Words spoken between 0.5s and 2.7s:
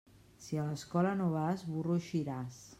a l'escola no vas, burro eixiràs.